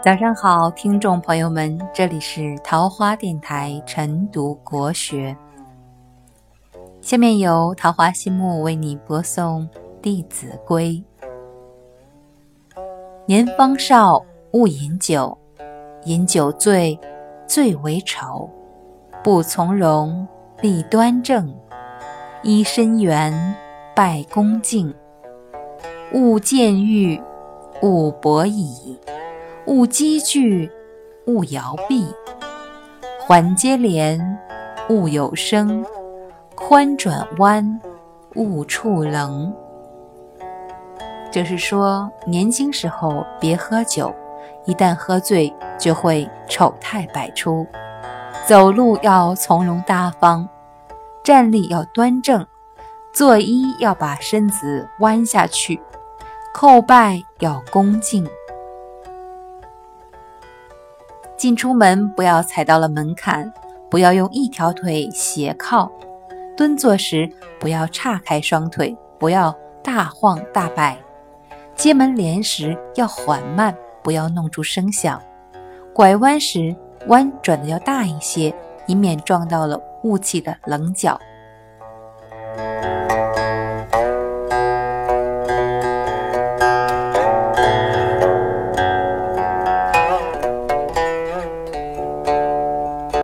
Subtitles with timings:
[0.00, 5.36] 早上好，听众朋友们，这里是桃花电台晨读国学。
[7.02, 9.68] 下面由桃花心木为你播送
[10.00, 11.04] 《弟子规》：
[13.26, 15.36] 年方少，勿饮酒，
[16.04, 16.98] 饮酒醉，
[17.46, 18.48] 最为丑。
[19.22, 20.26] 不从容，
[20.60, 21.54] 立端正，
[22.42, 23.32] 揖深圆，
[23.94, 24.92] 拜恭敬。
[26.12, 27.22] 勿见欲，
[27.80, 28.98] 勿博倚。
[29.66, 30.68] 勿积聚，
[31.28, 32.12] 勿摇臂；
[33.20, 34.18] 缓接连，
[34.88, 35.84] 勿有声；
[36.56, 37.80] 宽转弯，
[38.34, 39.54] 勿触棱。
[41.30, 44.12] 就是说，年轻时候别喝酒，
[44.64, 47.64] 一旦喝醉就会丑态百出。
[48.46, 50.48] 走路要从容大方，
[51.28, 52.46] 站立要端正，
[53.12, 55.78] 作揖要把身子弯下去，
[56.54, 58.26] 叩拜要恭敬。
[61.36, 63.52] 进出门不要踩到了门槛，
[63.90, 65.92] 不要用一条腿斜靠，
[66.56, 70.96] 蹲坐时不要岔开双腿，不要大晃大摆，
[71.74, 75.20] 接门帘时要缓慢，不要弄出声响，
[75.92, 76.74] 拐弯时
[77.08, 78.54] 弯转的要大一些，
[78.86, 81.20] 以免撞到了雾气的棱角。